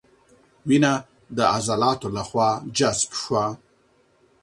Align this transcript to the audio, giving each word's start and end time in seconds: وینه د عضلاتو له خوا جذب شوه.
وینه 0.67 0.93
د 1.37 1.39
عضلاتو 1.55 2.07
له 2.15 2.23
خوا 2.29 2.49
جذب 2.77 3.11
شوه. 3.21 3.45